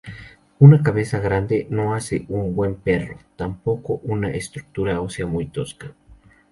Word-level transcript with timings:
Una 0.57 0.81
cabeza 0.81 1.19
grande 1.19 1.67
no 1.69 1.93
hace 1.93 2.25
un 2.29 2.55
buen 2.55 2.73
perro, 2.73 3.19
tampoco 3.35 3.99
una 4.01 4.31
estructura 4.31 4.99
ósea 4.99 5.27
muy 5.27 5.45
tosca. 5.49 5.93